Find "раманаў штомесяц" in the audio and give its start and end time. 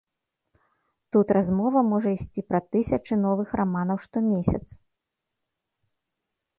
3.63-4.67